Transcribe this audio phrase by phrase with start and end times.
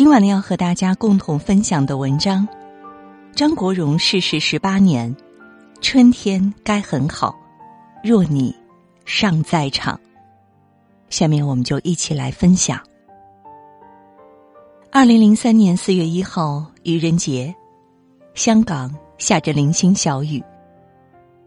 [0.00, 2.48] 今晚呢，要和大家共同分享的文章：
[3.34, 5.14] 张国荣逝世十八年，
[5.82, 7.38] 春天该很好，
[8.02, 8.56] 若你
[9.04, 10.00] 尚在场。
[11.10, 12.80] 下面我们就一起来分享。
[14.90, 17.54] 二零零三年四月一号，愚人节，
[18.32, 20.42] 香港下着零星小雨。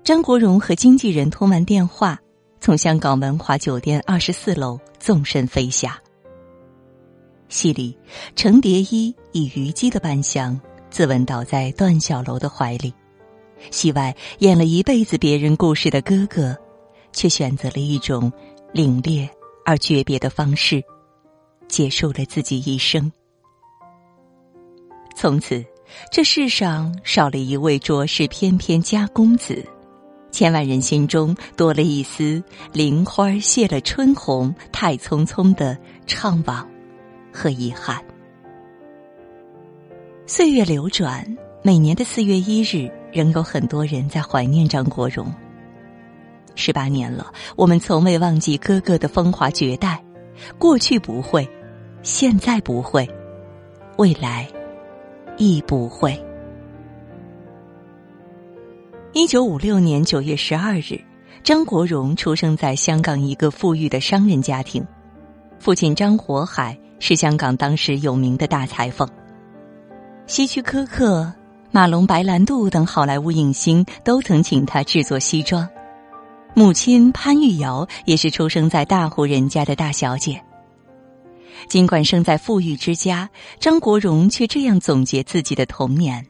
[0.03, 2.19] 张国荣和经纪人通完电话，
[2.61, 5.99] 从香港文华酒店二十四楼纵身飞下。
[7.53, 7.95] 戏里，
[8.35, 12.91] 程蝶衣以虞姬的扮相自刎倒在段小楼的怀里；
[13.69, 16.57] 戏外，演了一辈子别人故事的哥哥，
[17.11, 18.33] 却选择了一种
[18.73, 19.29] 凛冽
[19.63, 20.83] 而诀别的方式，
[21.67, 23.11] 结束了自己一生。
[25.15, 25.63] 从此，
[26.11, 29.63] 这世上少了一位卓氏翩翩家公子，
[30.31, 36.72] 千万人心中多了一丝林花谢了春红，太匆匆的怅惘。
[37.33, 37.99] 和遗憾。
[40.25, 41.25] 岁月流转，
[41.61, 45.27] 每年的四月一日，仍有很多人在怀念张国荣。
[46.55, 50.01] 十八年了，我们从未忘记哥哥的风华绝代，
[50.57, 51.47] 过去不会，
[52.03, 53.09] 现在不会，
[53.97, 54.47] 未来
[55.35, 56.17] 亦不会。
[59.11, 60.99] 一九五六年九月十二日，
[61.43, 64.85] 张国荣出生在香港一个富裕的商人家庭，
[65.59, 66.77] 父亲张火海。
[67.05, 69.05] 是香港当时有名的大裁缝，
[70.25, 71.29] 希区柯克、
[71.69, 75.67] 马龙白兰度等好莱坞影星都曾请他制作西装。
[76.53, 80.41] 母亲潘玉瑶也是出生在大户人家的大小姐。
[81.67, 83.29] 尽管生在富裕之家，
[83.59, 86.25] 张国荣却这样总结自己的童年：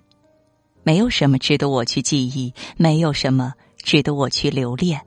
[0.81, 4.99] 没有什么值得我去记忆，没有什么值得我去留恋。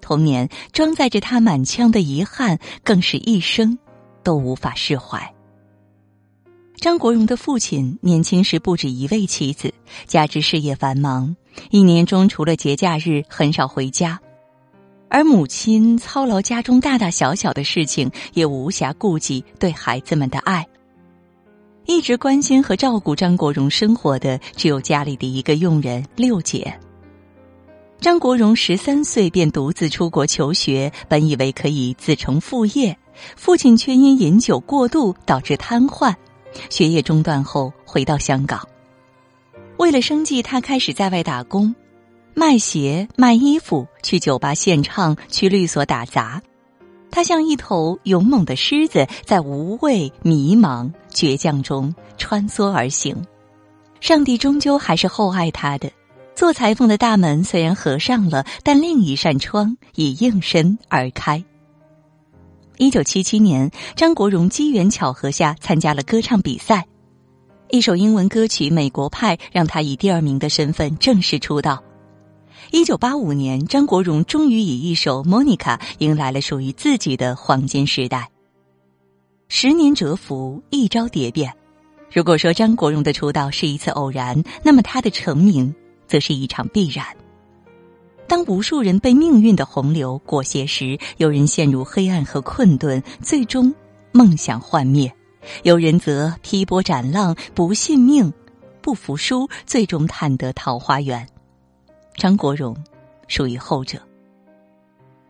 [0.00, 3.76] 童年装载着他满腔的遗憾，更是一生。
[4.24, 5.32] 都无法释怀。
[6.76, 9.72] 张国荣的父亲年轻时不止一位妻子，
[10.06, 11.34] 加之事业繁忙，
[11.70, 14.20] 一年中除了节假日很少回家，
[15.08, 20.66] 而母亲操劳家中大大小小的事情，也无暇顾及对孩子们的爱。
[21.86, 26.76] 一直关心和照顾张国荣生活的，只有家里的一个佣人六姐。
[28.00, 32.96] 张国荣十三岁便独自出国求学，本以为可以自成副业。
[33.36, 36.14] 父亲却因饮酒过度导致瘫痪，
[36.68, 38.60] 学业中断后回到香港。
[39.78, 41.74] 为了生计，他开始在外打工，
[42.34, 46.42] 卖鞋、卖衣服，去酒吧献唱，去律所打杂。
[47.10, 53.24] 他像一头勇猛的狮子，在无畏、迷茫、倔强中穿梭而行。
[54.00, 55.90] 上帝终究还是厚爱他的。
[56.34, 61.42] 做裁缝的大门虽然合上了，但另一扇窗已应声而开。
[62.76, 66.86] 一九七七年，张国荣机缘巧合下参加了歌唱比赛，
[67.70, 71.82] 一首英文歌曲《美国派》让他以第二名的身份正式出道。
[72.72, 78.28] 一九八五年，张国荣终于以一首《Monica》迎来了属于自己的黄金时代。
[79.48, 81.52] 十年蛰伏，一朝蝶变。
[82.12, 85.72] 如果说张国荣的出道是一次偶然，那么他的成名
[86.06, 87.06] 则是一场必然。
[88.26, 93.74] 当无数人被命运的洪流裹挟时，有人陷入黑暗和困顿，最终
[94.12, 95.10] 梦想幻灭；
[95.62, 98.32] 有人则劈波斩浪，不信命，
[98.80, 101.28] 不服输，最终探得桃花源。
[102.16, 102.76] 张国荣
[103.28, 103.98] 属于后者。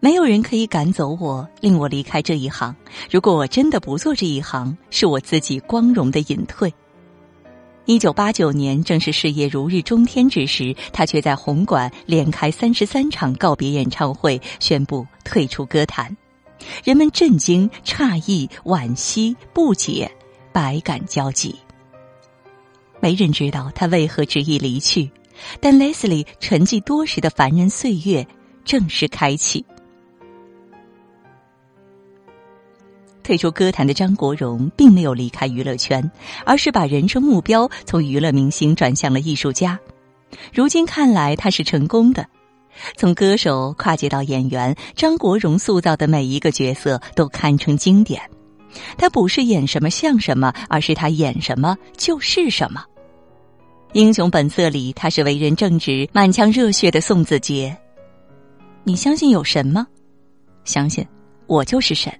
[0.00, 2.76] 没有人可以赶走我，令我离开这一行。
[3.10, 6.72] 如果我真的不做这一行，是我自己光荣的隐退。
[7.86, 16.16] 一九八九年，正是事业如日中天之时，他却在红馆连开三十三场告别演唱会，宣布退出歌坛。
[16.82, 20.10] 人们震惊、诧异、惋惜、不解，
[20.50, 21.54] 百感交集。
[23.00, 25.10] 没人知道他为何执意离去，
[25.60, 28.26] 但 Leslie 沉寂多时的凡人岁月
[28.64, 29.62] 正式开启。
[33.24, 36.08] 退出歌坛的张国荣并没有离开娱乐圈，
[36.44, 39.76] 而是把人生目标从娱乐明星转向了艺术家。
[40.52, 42.24] 如今看来，他是成功的。
[42.96, 48.20] 从歌手跨界到演员，张国荣塑造的每一个角色都堪称经典。
[48.98, 52.80] 他不是演什么像什么，而是他演什么就是什么。
[53.92, 57.74] 《英雄本色》里，他是为人正直、满腔热血的宋子杰。
[58.82, 59.86] 你相信有神吗？
[60.64, 61.06] 相信，
[61.46, 62.12] 我就是神。《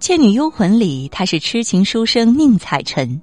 [0.00, 3.18] 倩女幽魂》里，他是痴情书生宁采臣；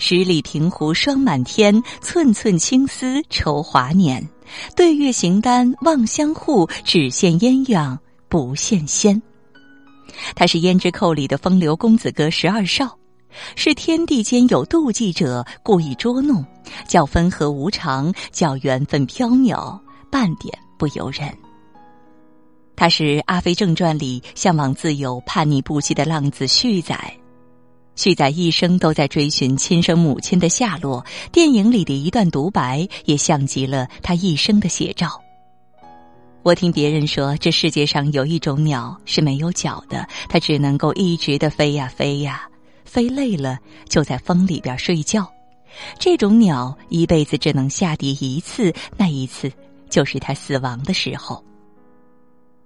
[0.00, 4.26] 十里平湖霜满天，寸寸青丝愁华年。
[4.74, 7.96] 对月行单望相护，只羡鸳鸯
[8.28, 9.20] 不羡仙。
[10.34, 12.98] 他是《胭脂扣》里的风流公子哥十二少，
[13.54, 16.44] 是天地间有妒忌者故意捉弄，
[16.88, 19.78] 叫分合无常，叫缘分飘渺，
[20.10, 21.32] 半点不由人。
[22.76, 26.94] 他是《阿飞正传》里向往自由、叛逆不羁的浪子旭仔。
[27.94, 31.02] 旭仔一生都在追寻亲生母亲的下落，
[31.32, 35.18] 电影里的一段独白也像极了他一生的写照。
[36.42, 42.46] 我听别人说，这世界上有一种鸟是没有脚的，它只能够一直的飞呀飞呀，
[42.84, 43.58] 飞累了
[43.88, 45.26] 就在风里边睡觉。
[45.98, 49.50] 这种鸟一辈子只能下地一次，那一次
[49.88, 51.42] 就是它死亡的时候。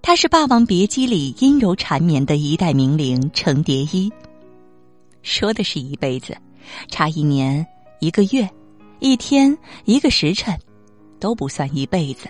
[0.02, 4.10] 他是《霸王别姬》里阴柔缠绵的一代名伶程蝶衣。
[5.22, 6.36] 说的是一辈子，
[6.88, 7.64] 差一年、
[8.00, 8.48] 一个月、
[8.98, 10.58] 一天、一个时辰，
[11.20, 12.28] 都不算一辈子。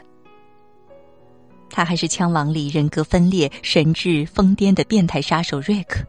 [1.70, 6.04] 他还是《枪王》里人格分裂、神智疯癫的变态杀手瑞克。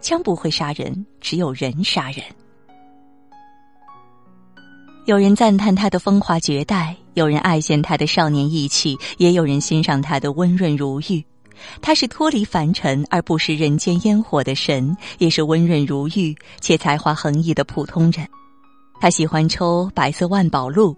[0.00, 2.22] 枪不会杀人，只有人杀人。
[5.06, 11.24] 有人赞叹他的风华绝代，有人爱羡他的少年意气，也有人欣赏他的温润如玉。
[11.80, 18.28] 他是脱离凡尘而不食人间烟火的神，也是温润如玉且才华横溢的普通人。
[19.00, 20.94] 他喜欢抽白色万宝路，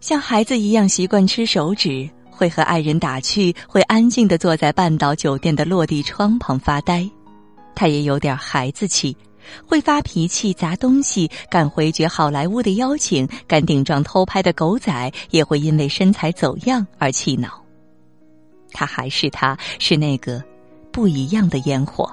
[0.00, 7.08] 像孩子一样习惯吃手指，会和爱人打趣，会安静的坐在半岛酒店的落地窗旁发呆。
[7.74, 9.16] 他也有点孩子气。
[9.66, 17.62] 会发脾气、砸东西，敢回绝好莱坞的邀请，敢顶撞偷拍的狗仔，也会因为身材走样而气恼。
[18.72, 20.42] 他还是他，是那个
[20.90, 22.10] 不一样的烟火。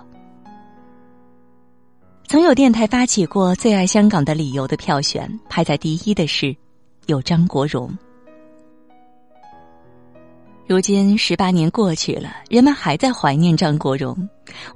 [2.28, 6.56] 曾有电台发起过最爱香港的理由的票选，排在第一的是
[7.08, 7.92] 有张国荣。
[10.72, 14.16] 如今十八年过去了，人们还在怀念张国荣。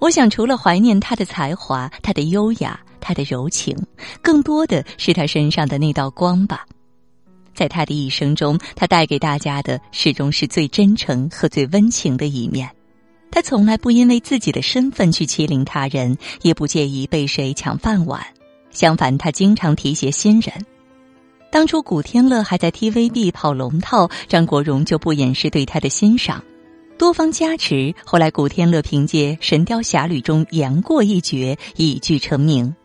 [0.01, 3.73] 我想，除了怀念他的才华、他的优雅、他的柔情，
[4.21, 6.65] 更多的是他身上的那道光吧。
[7.53, 12.69] 在他的一生中，他带给大家的始终是最真诚和最温情的一面。
[13.31, 18.21] 他从来不因为自己的身份去欺凌他人，也不介意被谁抢饭碗。
[18.69, 20.53] 相反，他经常提携新人。
[21.55, 26.43] 当初古天乐还在 TVB 跑龙套，张国荣就不掩饰对他的欣赏，
[26.97, 27.95] 多方加持。
[28.05, 32.75] 后来古天乐凭借《神雕侠侣》中杨过一角一举成名。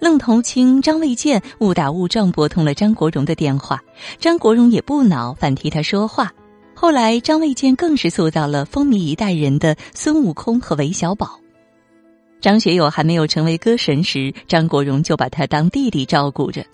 [0.00, 3.82] 愣头青张卫健误打误撞拨通了张国荣的电话，
[4.18, 6.32] 张国荣也不恼，反替他说话。
[6.72, 11.38] 后来张卫健更是塑造了风靡一代人的孙悟空和韦小宝。
[12.40, 16.64] 张学友还没有成为歌神时，张国荣就把他当弟弟照顾着。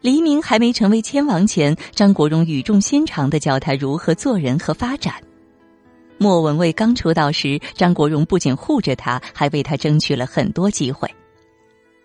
[0.00, 5.14] 黎明还没成为千王前，张国荣语重心长的教他如何做人和发展。
[6.18, 11.08] 莫文蔚刚出道时，张国荣不仅护着他，还为他争取了很多机会。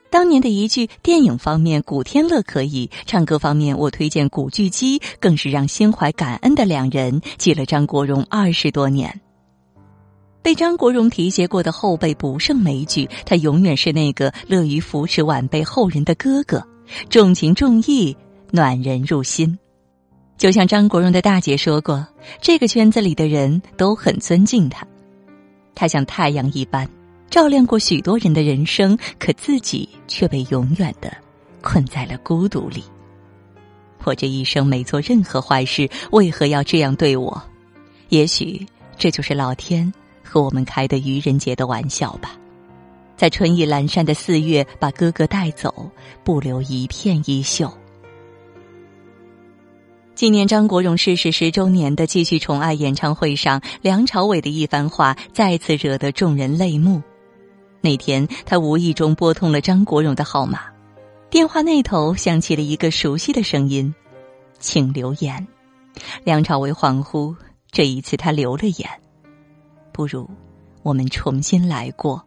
[0.09, 9.21] 当年的一句“电影方面古天乐可以，唱歌方面我推荐古巨基”，更是让心怀感恩的两人记了张国荣二十多年。
[10.41, 16.63] 被张国荣提携过的后辈不胜枚举，他永远是那个乐于扶持晚辈后人的哥哥。
[17.09, 18.15] 重情重义，
[18.51, 19.57] 暖人入心。
[20.37, 22.05] 就像张国荣的大姐说过
[22.41, 24.85] ：“这个圈子里的人都很尊敬他，
[25.73, 26.89] 他像太阳一般，
[27.29, 31.15] 照亮过许多人的人生，可自己却被永远的
[31.61, 32.83] 困在了孤独里。
[34.03, 37.41] 我这一生没做任何坏事，为何要这样对我？
[38.09, 38.65] 也许
[38.97, 39.91] 这就是老天
[40.23, 42.35] 和我们开的愚人节的玩笑吧。”
[43.15, 45.89] 在春意阑珊的四月，把哥哥带走，
[46.23, 47.71] 不留一片衣袖。
[50.15, 57.01] 纪念张国荣逝世十周年的《继续宠爱》演唱会上，梁朝伟的一番话再次惹得众人泪目。
[57.81, 60.61] 那天，他无意中拨通了张国荣的号码，
[61.29, 63.93] 电话那头响起了一个熟悉的声音
[64.59, 65.45] ：“请留言。”
[66.23, 67.35] 梁朝伟恍惚，
[67.71, 68.89] 这一次他留了言
[69.91, 70.29] ：“不如
[70.83, 72.23] 我们重新来过。”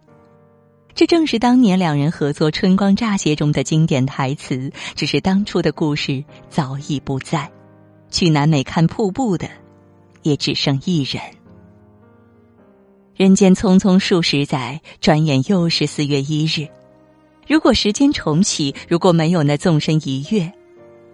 [0.96, 4.72] 这正是当年两人合作《春光乍泄》中的经典台词。
[4.94, 7.52] 只是当初的故事早已不在，
[8.10, 9.46] 去南美看瀑布的，
[10.22, 11.22] 也只剩一人。
[13.14, 16.66] 人间匆匆数十载，转眼又是四月一日。
[17.46, 20.50] 如果时间重启，如果没有那纵身一跃，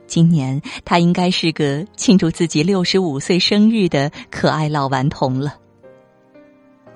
[0.07, 5.57] 今年他应该是个庆祝自己六十五岁生日的可爱老顽童了。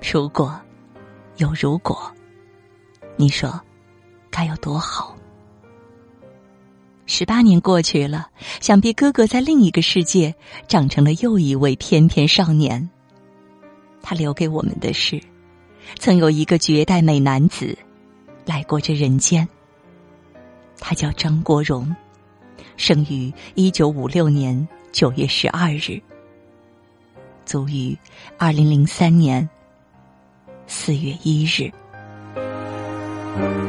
[0.09, 0.57] 如果，
[1.35, 2.09] 有如果。
[3.19, 3.59] 你说，
[4.29, 5.17] 该有多好？
[7.07, 8.29] 十八年过去了，
[8.61, 10.33] 想必哥哥在另一个世界
[10.67, 12.87] 长成了又一位翩翩少年。
[14.03, 15.19] 他留给我们的是，
[15.97, 17.75] 曾有一个绝代美男子，
[18.45, 19.47] 来过这人间。
[20.79, 21.93] 他叫张国荣，
[22.75, 25.99] 生于一九五六年九月十二日，
[27.45, 27.97] 卒于
[28.37, 29.49] 二零零三年
[30.67, 31.71] 四月一日。
[33.37, 33.66] Thank you.